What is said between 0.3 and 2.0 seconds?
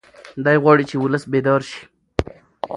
دی غواړي چې ولس بیدار شي.